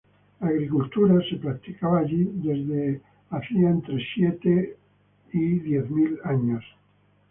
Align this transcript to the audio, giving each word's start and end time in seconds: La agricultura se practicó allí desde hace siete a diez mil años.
La 0.39 0.47
agricultura 0.47 1.21
se 1.29 1.35
practicó 1.35 1.95
allí 1.95 2.23
desde 2.23 3.01
hace 3.29 3.53
siete 4.15 4.75
a 5.27 5.37
diez 5.37 5.87
mil 5.91 6.17
años. 6.23 6.63